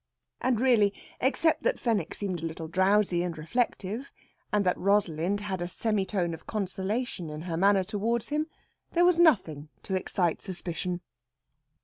[0.39, 4.11] And, really, except that Fenwick seemed a little drowsy and reflective,
[4.51, 8.47] and that Rosalind had a semitone of consolation in her manner towards him,
[8.93, 11.01] there was nothing to excite suspicion.